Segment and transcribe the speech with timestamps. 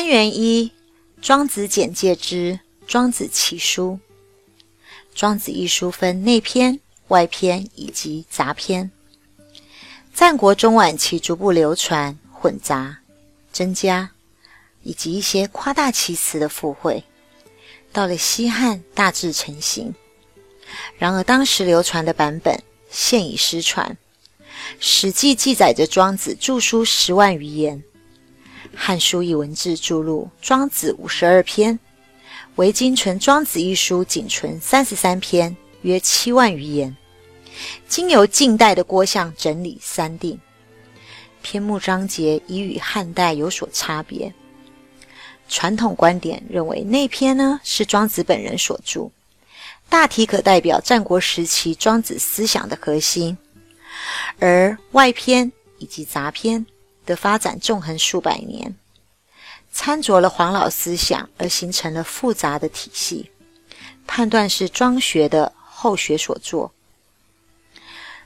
[0.00, 0.72] 单元一：
[1.20, 4.00] 庄子简介之《庄子奇书》。
[5.14, 8.90] 庄子一书分内篇、外篇以及杂篇。
[10.14, 13.00] 战国中晚期逐步流传、混杂、
[13.52, 14.12] 增加，
[14.82, 17.04] 以及一些夸大其词的附会。
[17.92, 19.94] 到了西汉，大致成型。
[20.96, 22.58] 然而，当时流传的版本
[22.90, 23.98] 现已失传。
[24.80, 27.82] 《史记》记载着庄子著书十万余言，
[28.74, 31.78] 《汉书》以文字著录庄子五十二篇，
[32.56, 36.96] 唯今存《庄子》一书仅存三十三篇，约七万余言。
[37.88, 40.38] 经由近代的郭象整理三定，
[41.42, 44.32] 篇目章节已与汉代有所差别。
[45.48, 49.10] 传统观点认为，内篇呢是庄子本人所著，
[49.88, 53.36] 大体可代表战国时期庄子思想的核心；
[54.38, 56.64] 而外篇以及杂篇
[57.10, 58.76] 的发展纵横数百年，
[59.72, 63.32] 参着了黄老思想而形成了复杂的体系，
[64.06, 66.72] 判断是庄学的后学所作。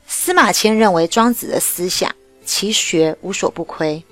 [0.06, 4.04] 司马迁认为，庄子的思想其学无所不窥，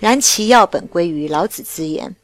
[0.00, 2.16] 然其要本归于老子之言。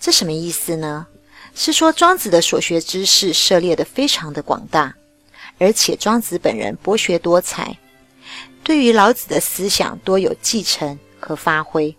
[0.00, 1.06] 这什么意思呢？
[1.54, 4.92] 是说庄子的所学知识涉猎的非常的广大，
[5.58, 7.78] 而且庄子本人博学多才，
[8.64, 11.96] 对于老子的思想多有继承和发挥。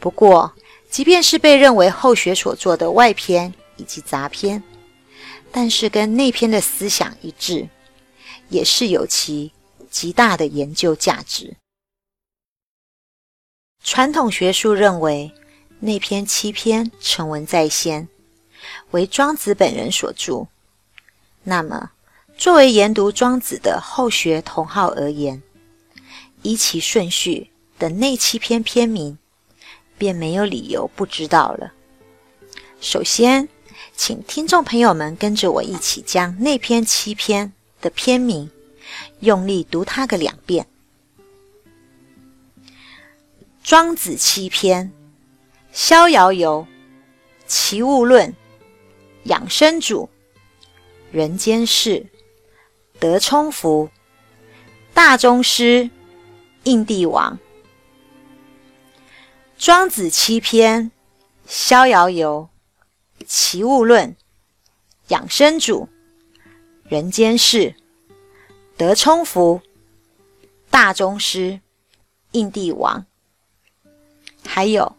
[0.00, 0.52] 不过，
[0.90, 4.62] 即便是被认为后学所做的外篇以及杂篇，
[5.52, 7.68] 但是跟内篇的思想一致，
[8.48, 9.52] 也是有其
[9.90, 11.56] 极大的研究价值。
[13.84, 15.32] 传统学术认为。
[15.80, 18.08] 那篇七篇成文在先，
[18.90, 20.48] 为庄子本人所著。
[21.44, 21.92] 那么，
[22.36, 25.40] 作为研读庄子的后学同好而言，
[26.42, 29.18] 依其顺序的那七篇篇名，
[29.96, 31.72] 便没有理由不知道了。
[32.80, 33.48] 首先，
[33.94, 38.50] 请听众朋友们跟着我一起将那篇七篇的篇名，
[39.20, 40.66] 用力读它个两遍。
[43.62, 44.92] 庄子七篇。
[45.70, 46.66] 逍遥游，
[47.46, 48.34] 齐物论，
[49.24, 50.08] 养生主，
[51.12, 52.06] 人间事，
[52.98, 53.88] 德充福，
[54.92, 55.88] 大宗师，
[56.64, 57.38] 应帝王。
[59.58, 60.92] 庄子七篇：
[61.44, 62.48] 逍遥游，
[63.26, 64.14] 齐物论，
[65.08, 65.88] 养生主，
[66.84, 67.74] 人间事，
[68.76, 69.60] 德充福，
[70.70, 71.60] 大宗师，
[72.30, 73.04] 应帝王。
[74.46, 74.94] 还有。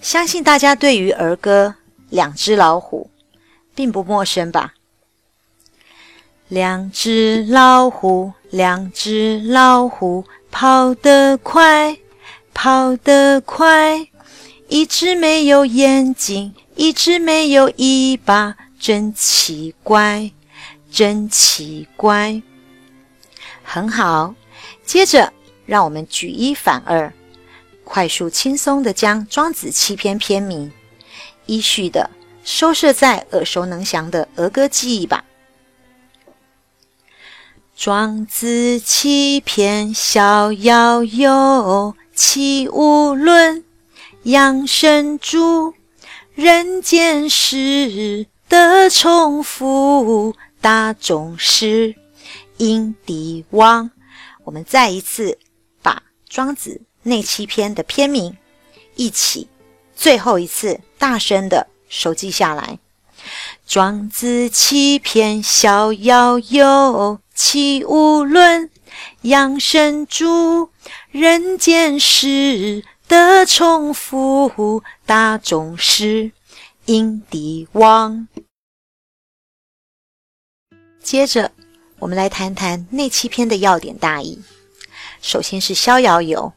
[0.00, 1.76] 相信大家对于儿歌
[2.10, 3.10] 《两只老虎》
[3.74, 4.74] 并不陌生吧？
[6.48, 11.96] 两只老虎，两只老虎，跑得快，
[12.54, 14.08] 跑得快。
[14.68, 20.32] 一只没有眼睛，一只没有尾巴，真奇怪，
[20.90, 22.40] 真奇怪。
[23.62, 24.34] 很好，
[24.86, 25.32] 接着
[25.66, 27.12] 让我们举一反二。
[27.84, 30.72] 快速轻松地将庄子七篇篇名
[31.44, 32.08] 依序地
[32.42, 35.24] 收摄在耳熟能详的儿歌记忆吧。
[37.76, 43.64] 庄子七篇：逍遥游，齐物论，
[44.22, 45.74] 养生主，
[46.34, 51.96] 人间事，德充福，大宗师，
[52.58, 53.90] 应帝王。
[54.44, 55.38] 我们再一次
[55.82, 56.82] 把庄子。
[57.02, 58.36] 那七篇的篇名，
[58.94, 59.48] 一起，
[59.94, 62.78] 最后一次大声的熟记下来。
[63.66, 68.70] 庄子七篇：逍遥游，齐物论，
[69.22, 70.70] 养生主，
[71.10, 76.32] 人间事，德充福，大宗师，
[76.86, 78.28] 应帝王。
[81.02, 81.52] 接着，
[81.98, 84.42] 我们来谈谈那七篇的要点大意。
[85.20, 86.52] 首先是逍遥游。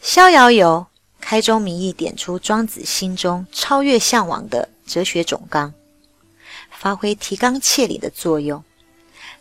[0.00, 0.86] 逍遥游，
[1.20, 5.74] 开宗明义点出庄子心中超越向往的哲学总纲，
[6.70, 8.62] 发挥提纲挈领的作用，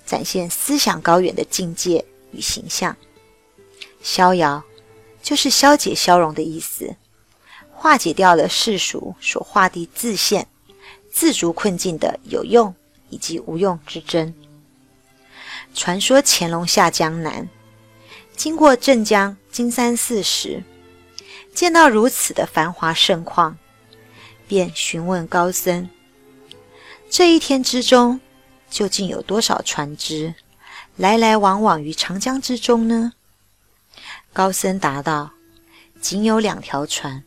[0.06, 2.96] 展现思想高远的境界与形象。
[4.02, 4.64] 逍遥
[5.22, 6.96] 就是消解、消融的意思，
[7.72, 10.48] 化解掉了世俗所画地自限、
[11.12, 12.74] 自足困境的有用
[13.10, 14.34] 以及无用之争。
[15.74, 17.50] 传说乾隆下江南。
[18.36, 20.62] 经过镇江金山寺时，
[21.54, 23.58] 见到如此的繁华盛况，
[24.46, 25.90] 便询问高僧
[27.10, 28.20] ：“这一天之中，
[28.70, 30.36] 究竟有多少船只
[30.96, 33.14] 来来往往于长江之中呢？”
[34.34, 35.32] 高僧答道
[36.02, 37.24] ：“仅有两条船，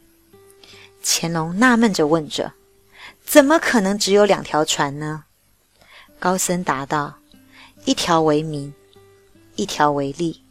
[1.03, 2.53] 乾隆纳闷着问着
[3.25, 5.25] ：“怎么可能只有两条船呢？”
[6.21, 7.19] 高僧答道
[7.87, 8.75] ：“一条为名，
[9.57, 10.43] 一条为利。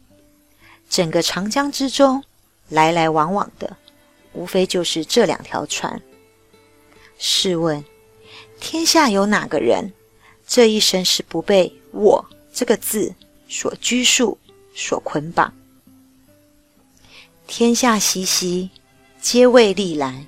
[0.88, 2.24] 整个长江之中，
[2.68, 3.76] 来来往往的，
[4.32, 6.02] 无非就是这两条船。
[7.18, 7.84] 试问，
[8.58, 9.92] 天下有哪个人，
[10.48, 12.24] 这一生是不被‘我’
[12.54, 13.14] 这个字
[13.50, 14.38] 所拘束、
[14.74, 15.52] 所捆绑？
[17.46, 18.70] 天下熙熙，
[19.20, 20.24] 皆为利来；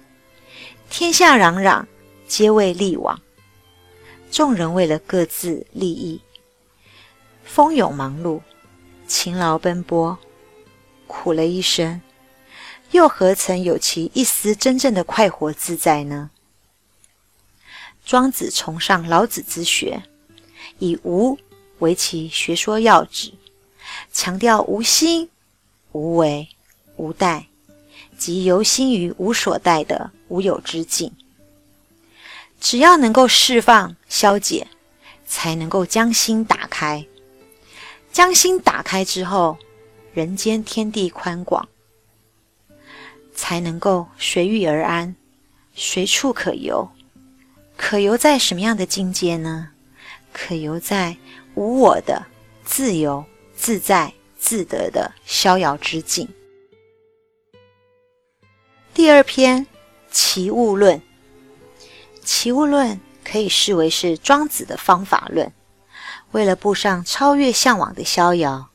[0.90, 1.87] 天下攘攘，
[2.28, 3.19] 皆为利往。”
[4.31, 6.20] 众人为了各自利益，
[7.43, 8.43] 蜂拥忙碌，
[9.08, 10.19] 勤劳奔波，
[11.06, 12.00] 苦了一生，
[12.90, 16.31] 又何曾有其一丝真正的快活自在呢？
[18.05, 20.02] 庄子崇尚老子之学，
[20.81, 21.38] 以无
[21.79, 23.32] 为其学说要旨，
[24.12, 25.29] 强调无心、
[25.93, 26.49] 无为、
[26.97, 27.47] 无待，
[28.19, 31.12] 即由心于无所待的无有之境。
[32.61, 34.67] 只要能够释放、消解，
[35.27, 37.06] 才能够将心打开。
[38.12, 39.56] 将心打开之后，
[40.12, 41.69] 人间天地宽广，
[43.35, 45.15] 才能够随遇而安，
[45.75, 46.91] 随处可游。
[47.76, 49.71] 可游在什么样的境界呢？
[50.32, 51.17] 可游在
[51.55, 52.27] 无我的
[52.65, 53.25] 自由
[53.56, 56.29] 自在、自得的逍遥之境。
[58.94, 59.67] 第二篇
[60.11, 60.99] 《齐物论》。
[62.23, 65.53] 齐物论可以视为是庄子的方法论，
[66.33, 68.71] 为了步上超越向往的逍遥，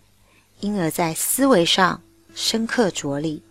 [0.60, 2.01] 因而在思维上
[2.34, 3.44] 深刻着力，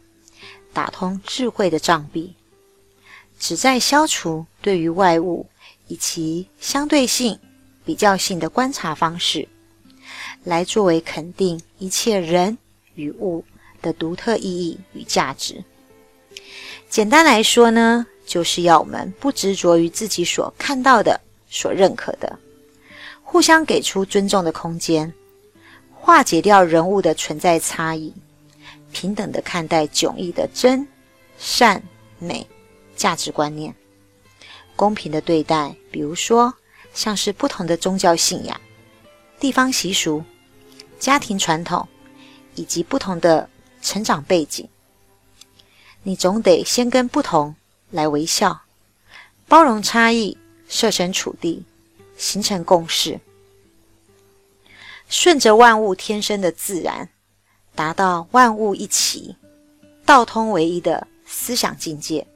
[0.73, 2.35] 打通智慧的障壁，
[3.39, 5.47] 旨在消除对于外物
[5.87, 7.39] 以其相对性、
[7.85, 9.47] 比较性的观察方式，
[10.43, 12.57] 来作为肯定一切人
[12.95, 13.45] 与物
[13.83, 15.63] 的独特意义与价值。
[16.89, 18.07] 简单来说呢？
[18.27, 22.39] 就是要我们不执着于自己所看到的、所认可的，
[23.23, 25.13] 互相给出尊重的空间，
[25.93, 28.15] 化解掉人物的存在差异，
[28.93, 30.89] 平等的看待迥异的真、
[31.37, 31.83] 善、
[32.19, 32.47] 美
[32.97, 33.75] 价值观念，
[34.75, 36.55] 公平的对待，比如说
[36.95, 38.59] 像是不同的宗教信仰、
[39.39, 40.25] 地方习俗、
[40.99, 41.87] 家庭传统
[42.55, 43.51] 以及不同的
[43.83, 44.67] 成长背景，
[46.05, 47.55] 你总得先跟不同。
[47.91, 48.63] 来微笑，
[49.47, 50.37] 包容差异，
[50.69, 51.65] 设身处地，
[52.17, 53.21] 形成共识，
[55.09, 57.11] 顺着万物天生的自然，
[57.77, 59.37] 达到万物一起、
[60.05, 62.27] 道通唯一的思想境界。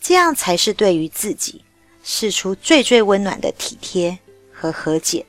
[0.00, 1.63] 这样才是对于自己
[2.04, 4.16] 试出最最温暖的体贴
[4.52, 5.24] 和和解。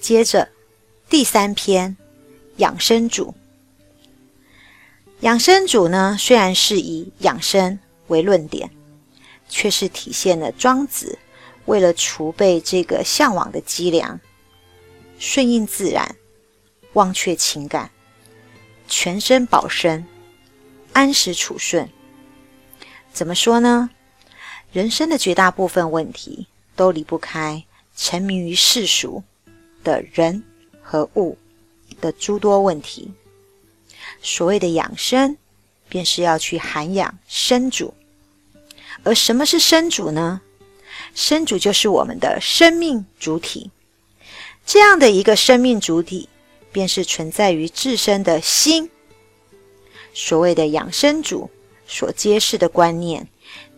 [0.00, 0.48] 接着，
[1.08, 1.96] 第三篇
[2.58, 3.34] 养生主。
[5.20, 8.70] 养生主呢，虽然是以养生为论点，
[9.48, 11.18] 却是体现了庄子
[11.64, 14.20] 为了储备这个向往的脊梁，
[15.18, 16.14] 顺应自然，
[16.92, 17.90] 忘却情感，
[18.86, 20.06] 全身保身，
[20.92, 21.90] 安时处顺。
[23.12, 23.90] 怎么说呢？
[24.76, 27.64] 人生的绝大部分问题都离不开
[27.96, 29.22] 沉迷于世俗
[29.82, 30.44] 的人
[30.82, 31.38] 和物
[31.98, 33.10] 的诸多问题。
[34.20, 35.38] 所谓的养生，
[35.88, 37.94] 便是要去涵养生主。
[39.02, 40.42] 而什么是生主呢？
[41.14, 43.70] 生主就是我们的生命主体。
[44.66, 46.28] 这样的一个生命主体，
[46.70, 48.90] 便是存在于自身的心。
[50.12, 51.48] 所谓的养生主
[51.86, 53.26] 所揭示的观念，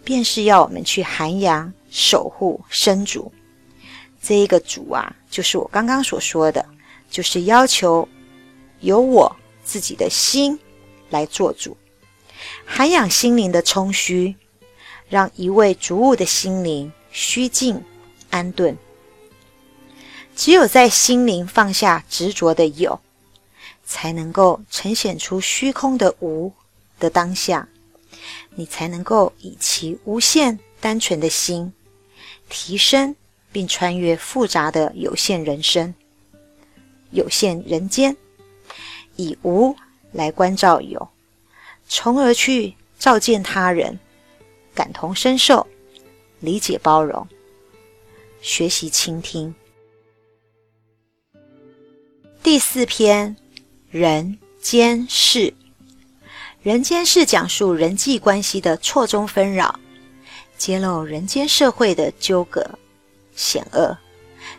[0.08, 3.30] 便是要我们去涵养、守护生主。
[4.22, 6.64] 这一个主啊，就是我刚刚所说的，
[7.10, 8.08] 就是要求
[8.80, 9.36] 由我。
[9.62, 10.58] 自己的心
[11.10, 11.76] 来做主，
[12.64, 14.34] 涵养心灵的充虚，
[15.10, 17.84] 让一味逐物的心灵虚静
[18.30, 18.74] 安顿。
[20.34, 22.98] 只有在心灵放下执着的有，
[23.84, 26.50] 才能够呈现出虚空的无
[26.98, 27.68] 的当下，
[28.58, 31.72] 你才能够以其无限单纯的心，
[32.48, 33.14] 提升
[33.52, 35.94] 并穿越复杂的有限人生、
[37.12, 38.16] 有限人间。
[39.14, 39.76] 以无
[40.10, 41.08] 来关照有，
[41.86, 43.96] 从而去照见他人，
[44.74, 45.64] 感同身受，
[46.40, 47.28] 理解包容，
[48.40, 49.54] 学习倾听。
[52.42, 53.36] 第四篇
[53.88, 55.54] 人间事，
[56.60, 59.78] 人间事讲述人际关系的错综纷扰，
[60.56, 62.68] 揭露人间社会的纠葛
[63.36, 63.96] 险恶，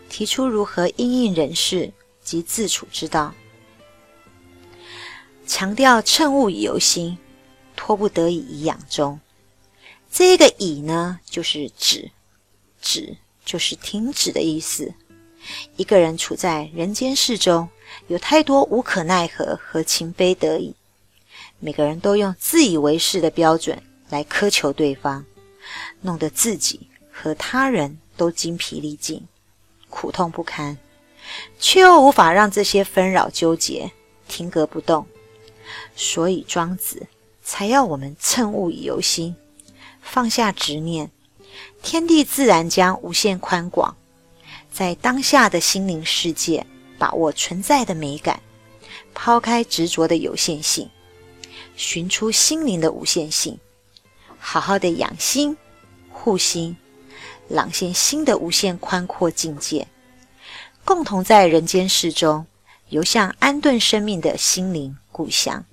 [0.07, 1.91] 提出如何因应人事
[2.23, 3.33] 及自处之道。
[5.45, 7.17] 强调乘物以由心，
[7.75, 9.19] 托不得已以养中。
[10.09, 12.09] 这个以呢，就是止，
[12.81, 14.93] 止就是停止的意思。
[15.75, 17.67] 一个人处在人间世中，
[18.07, 20.73] 有太多无可奈何和情非得已，
[21.59, 25.25] 每个人都用自以为是的标准来苛求对方，
[26.01, 29.27] 弄得自己和他人都精疲力尽，
[29.89, 30.77] 苦痛不堪，
[31.59, 33.91] 却又无法让这些纷扰纠结
[34.27, 35.05] 停格不动。
[35.95, 37.07] 所以庄子
[37.43, 39.35] 才要我们趁物以由心，
[40.01, 41.11] 放下执念，
[41.83, 43.95] 天地自然将无限宽广。
[44.71, 46.65] 在当下的心灵世界，
[46.97, 48.41] 把握存在的美感，
[49.13, 50.89] 抛开执着的有限性，
[51.79, 53.57] 寻出心灵的无限性，
[54.37, 55.55] 好好的养心、
[56.11, 56.75] 护心，
[57.47, 59.87] 朗现心的无限宽阔境界，
[60.83, 62.45] 共同在人间世中
[62.89, 65.63] 游向安顿生命的心灵故乡。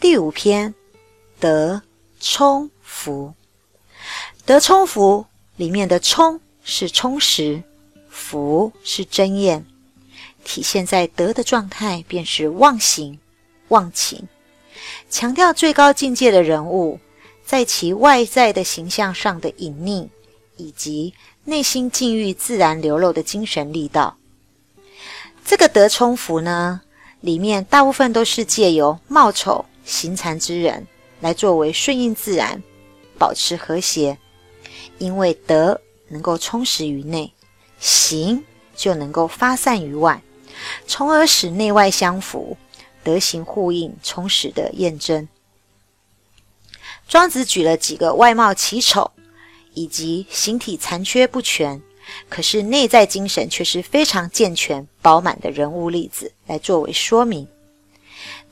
[0.00, 0.74] 第五篇，
[1.38, 1.82] 德
[2.18, 3.34] 充福，
[4.46, 5.26] 德充福。
[5.56, 7.62] 里面的充是充实，
[8.08, 9.66] 福是真验，
[10.42, 13.20] 体现在德的状态便是忘形、
[13.70, 14.28] 忘情。
[15.08, 17.00] 强调最高境界的人物，
[17.44, 20.08] 在其外在的形象上的隐匿，
[20.56, 21.12] 以及
[21.44, 24.16] 内心境遇自然流露的精神力道。
[25.44, 26.80] 这个德充福呢，
[27.20, 30.86] 里面大部分都是借由貌丑行残之人
[31.20, 32.62] 来作为顺应自然，
[33.18, 34.16] 保持和谐。
[34.98, 37.32] 因为德能够充实于内，
[37.78, 38.44] 行
[38.76, 40.22] 就能够发散于外，
[40.86, 42.56] 从而使内外相符，
[43.10, 45.26] 德行互应，充实的验证。
[47.08, 49.10] 庄子举了几个外貌奇丑，
[49.74, 51.82] 以及形体残缺不全，
[52.28, 57.48] 可是内在精神却是非常健全饱满的人物例子，来作为说明。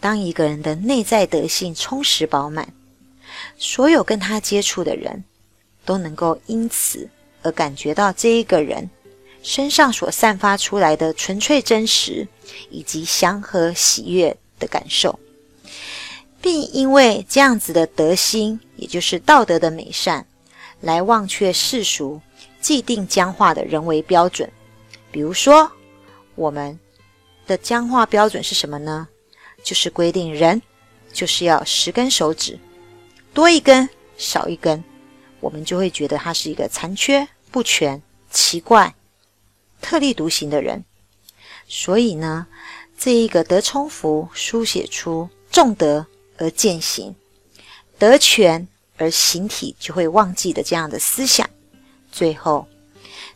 [0.00, 2.75] 当一个人的内在德性充实饱满，
[3.57, 5.23] 所有跟他接触的人。
[5.85, 7.09] 都能够因此
[7.41, 8.91] 而感觉到这一个人
[9.43, 12.29] 身上所散发出来的纯粹真实，
[12.69, 15.19] 以及祥和喜悦的感受，
[16.41, 20.27] 并因为这样子的德心，也就是道德的美善，
[20.81, 22.21] 来忘却世俗
[22.61, 24.50] 既定僵化的人为标准。
[25.11, 25.71] 比如说，
[26.35, 26.79] 我们
[27.47, 29.09] 的僵化标准是什么呢？
[29.65, 30.62] 就是规定人
[31.12, 32.59] 就是要十根手指，
[33.35, 34.83] 多一根少一根。
[35.41, 38.95] 我们就会觉得他是一个残缺不全、奇怪、
[39.81, 40.85] 特立独行的人。
[41.67, 42.47] 所以呢，
[42.99, 46.05] 这一个德充符书写出重德
[46.37, 47.14] 而践行，
[47.97, 51.49] 德全而形体就会忘记的这样的思想。
[52.11, 52.67] 最后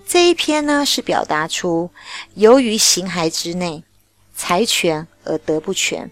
[0.04, 1.90] 这一篇呢，是表达出
[2.34, 3.84] 由于形骸之内
[4.34, 6.10] 财全而德不全，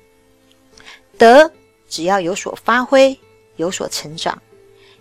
[1.18, 1.50] 德
[1.88, 3.18] 只要有所发挥、
[3.56, 4.40] 有所成长。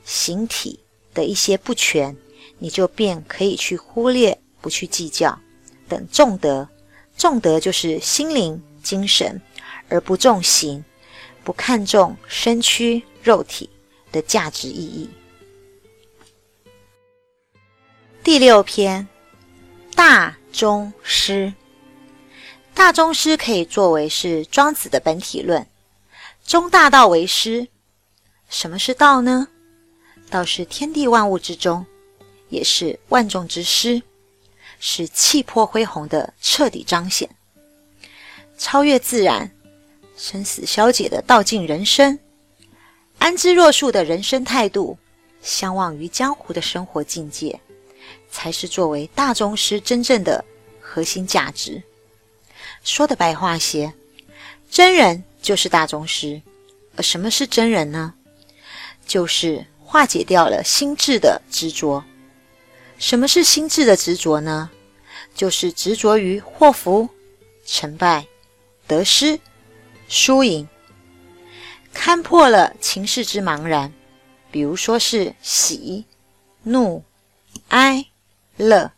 [0.03, 0.79] 形体
[1.13, 2.18] 的一些不全，
[2.58, 5.38] 你就便可以去忽略，不去计较。
[5.88, 6.68] 等重德，
[7.20, 9.42] 重德就是心灵、精神，
[9.90, 10.86] 而不重形，
[11.44, 13.70] 不看重身躯、肉体
[14.10, 15.10] 的价值意义。
[18.24, 19.06] 第六篇，
[19.96, 21.54] 大宗师。
[22.74, 25.68] 大宗师可以作为是庄子的本体论，
[26.46, 27.68] 中大道为师。
[28.48, 29.50] 什么是道呢？
[30.30, 31.86] 道是天地万物之中，
[32.48, 34.02] 也是万众之师，
[34.80, 37.30] 是气魄恢宏的彻底彰显，
[38.58, 39.52] 超越自然、
[40.18, 42.18] 生死消解的道尽人生，
[43.18, 44.98] 安之若素的人生态度，
[45.42, 47.60] 相忘于江湖的生活境界，
[48.32, 50.44] 才是作为大宗师真正的
[50.82, 51.84] 核心价值。
[52.84, 53.94] 说的白话些，
[54.72, 56.42] 真人就是大宗师。
[56.96, 58.14] 而什么是真人呢？
[59.06, 59.66] 就是。
[59.92, 62.04] 化解掉了心智的执着。
[63.00, 64.70] 什么是心智的执着呢？
[65.34, 67.08] 就是执着于祸福、
[67.65, 68.27] 成败、
[68.86, 69.39] 得失、
[70.10, 70.68] 输赢，
[71.94, 73.94] 看破了情势之茫然。
[74.51, 76.06] 比如说是喜、
[76.63, 77.03] 怒、
[77.70, 78.06] 哀、
[78.58, 78.91] 乐，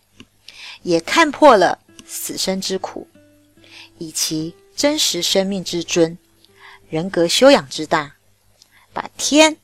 [0.81, 1.77] 也看破了
[2.07, 3.07] 死生之苦，
[3.99, 6.17] 以其真实生命之尊、
[6.89, 8.15] 人格修养之大，
[8.91, 9.57] 把天。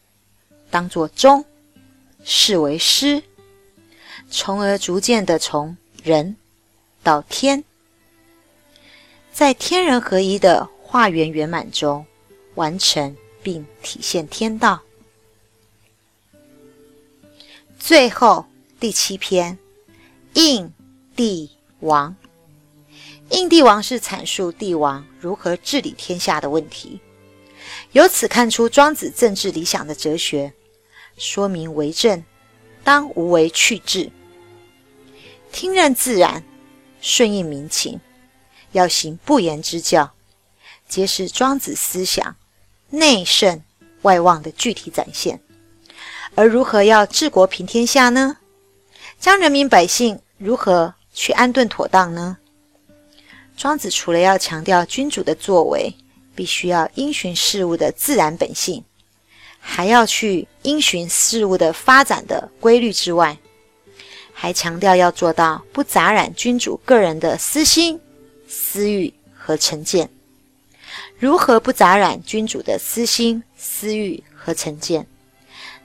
[0.69, 1.45] 当作中，
[2.25, 3.23] 视为师，
[4.29, 6.35] 从而逐渐的从人
[7.03, 7.63] 到天，
[9.31, 12.05] 在天人合一的化圆圆满中
[12.55, 14.81] 完成并体现天道。
[17.79, 18.45] 最后
[18.79, 19.57] 第七篇，
[20.33, 20.73] 应
[21.15, 22.15] 帝王。
[23.29, 26.99] 应帝王是阐述帝王如何治理天下的问题。
[27.91, 30.53] 由此看出庄子政治理想的哲学，
[31.17, 32.23] 说明为政
[32.83, 34.09] 当无为去治，
[35.51, 36.43] 听任自然，
[37.01, 37.99] 顺应民情，
[38.71, 40.13] 要行不言之教，
[40.87, 42.35] 皆是庄子思想
[42.89, 43.61] 内圣
[44.03, 45.39] 外望的具体展现。
[46.35, 48.37] 而如何要治国平天下呢？
[49.19, 52.37] 将人民百姓如何去安顿妥当呢？
[53.55, 55.95] 庄子除了要强调君主的作为
[56.35, 58.83] 必须要因循事物的自然本性，
[59.59, 63.35] 还要去因循事物的发展的规律之外，
[64.39, 67.99] 还强调要做到不杂染君主个人的私心、
[68.47, 70.07] 私欲和成见。
[71.17, 75.07] 如何不杂染君主的私心、私欲和成见？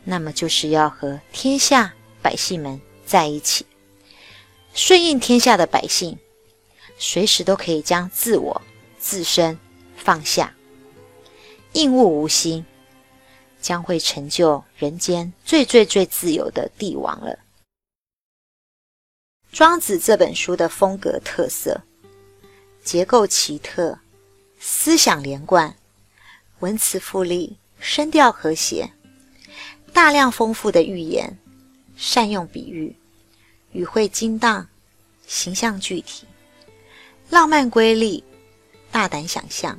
[0.04, 3.64] 那么就是要和天下百姓们在一起，
[4.74, 6.18] 顺应天下的百姓。
[6.98, 8.60] 随时都可以将自我、
[8.98, 9.58] 自身
[9.96, 10.52] 放下，
[11.72, 12.66] 应物无心，
[13.62, 17.38] 将会成就人间最最最自由的帝王了。
[19.52, 21.82] 庄子这本书的风格特色，
[22.82, 23.98] 结构奇特，
[24.58, 25.76] 思想连贯，
[26.60, 28.90] 文辞富丽，声调和谐，
[29.92, 31.38] 大量丰富的寓言，
[31.98, 32.96] 善用比喻，
[33.72, 34.66] 语汇精当，
[35.26, 36.26] 形象具体。
[37.28, 38.24] 浪漫瑰丽，
[38.90, 39.78] 大胆想象，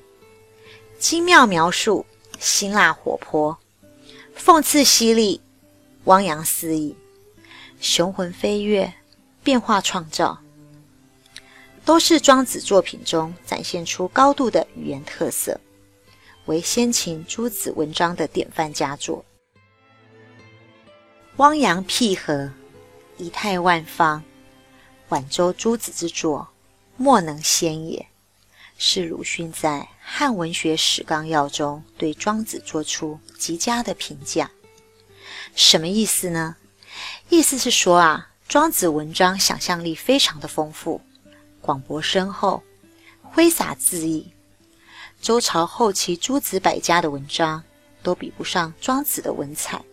[1.00, 2.06] 精妙描述，
[2.40, 3.58] 辛辣活泼，
[4.38, 5.42] 讽刺犀利，
[6.04, 6.96] 汪洋肆意，
[7.80, 8.94] 雄浑飞跃，
[9.44, 10.40] 变化创造，
[11.84, 15.60] 都是庄子作品中展现出高度的语言特色，
[16.46, 19.24] 为先秦诸子文章的典范佳作。
[21.38, 22.52] 汪洋辟河，
[23.18, 24.24] 仪态万方，
[25.10, 26.48] 晚周诸子之作。
[26.96, 28.08] 莫能先也，
[28.78, 34.52] 是鲁迅在《汉文学史纲要》中对庄子做出极佳的评价。
[35.56, 36.56] 什么意思呢？
[37.30, 41.02] 意思是说啊，庄子文章想象力非常的丰富，
[41.62, 42.62] 广博深厚，
[43.22, 44.32] 挥洒恣意。
[45.22, 47.64] 周朝后期诸子百家的文章
[48.02, 49.84] 都比不上庄子的文采。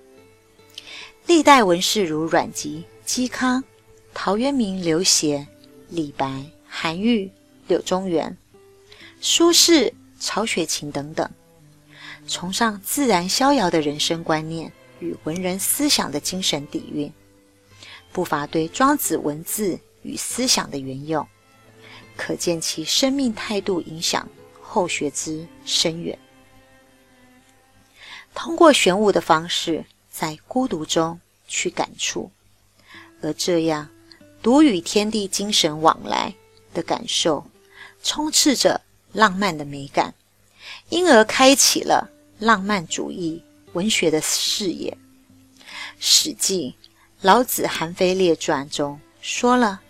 [1.27, 3.63] 历代文士如阮籍、嵇康、
[4.13, 5.47] 陶渊明、刘勰、
[5.89, 6.45] 李白。
[6.73, 7.29] 韩愈、
[7.67, 8.39] 柳宗元、
[9.21, 11.29] 苏轼、曹雪芹等等，
[12.29, 17.13] 崇尚自然逍遥的人生观念与文人思想的精神底蕴，
[18.13, 21.27] 不乏对庄子文字与思想的援用，
[22.17, 24.29] 可见其生命态度影响
[24.61, 26.19] 后学之深远。
[28.35, 32.31] 通过玄武的方式，在孤独中去感触，
[33.23, 33.89] 而这样
[34.43, 36.35] 独与天地精神往来。
[36.73, 37.45] 的感受，
[38.01, 38.81] 充斥着
[39.13, 40.15] 浪漫的美感，
[40.89, 43.43] 因而开启了浪漫主义
[43.73, 44.97] 文学的视野。
[45.99, 46.77] 《史记·
[47.23, 49.83] 老子韩非列传》中说了：“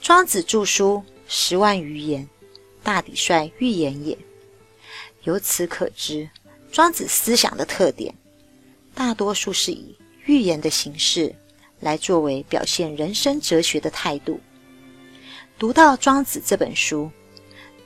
[0.00, 2.28] 庄子著书十万余言，
[2.84, 4.16] 大抵率寓言也。”
[5.24, 6.30] 由此可知，
[6.70, 8.14] 庄子思想的特点，
[8.94, 9.96] 大多数是以
[10.26, 11.34] 寓言的形式
[11.80, 14.38] 来作为表现人生哲学的态度。
[15.58, 17.10] 读到《庄子》这本书，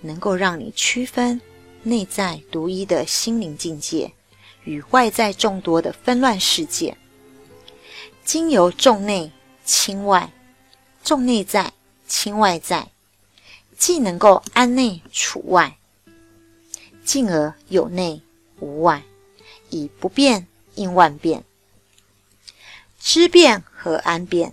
[0.02, 1.40] 能够让你区分
[1.82, 4.12] 内在独一的心灵境界
[4.64, 6.94] 与外在众多的纷乱世界。
[8.26, 9.30] 经由重内
[9.64, 10.32] 轻外，
[11.04, 11.72] 重内在，
[12.08, 12.88] 轻外在，
[13.78, 15.78] 既能够安内处外，
[17.04, 18.20] 进而有内
[18.58, 19.04] 无外，
[19.70, 21.44] 以不变应万变，
[22.98, 24.52] 知变和安变，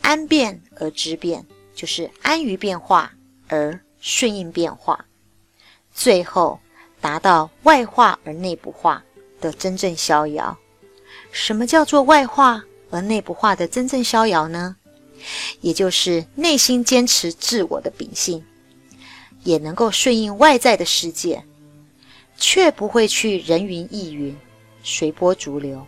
[0.00, 1.46] 安变而知变。
[1.74, 3.12] 就是安于变化
[3.48, 5.04] 而顺应变化，
[5.92, 6.58] 最后
[7.02, 9.04] 达到外化而内不化
[9.42, 10.56] 的真正逍遥。
[11.30, 14.76] 什么叫做外化而内部化的真正逍遥呢？
[15.60, 18.44] 也就是内心坚持自我的秉性，
[19.44, 21.42] 也能够顺应外在的世界，
[22.36, 24.36] 却不会去人云亦云、
[24.82, 25.84] 随波逐流，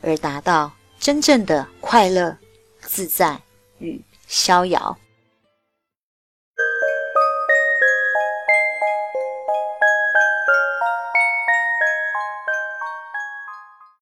[0.00, 2.36] 而达到真正的快乐、
[2.80, 3.40] 自在
[3.78, 4.96] 与逍遥。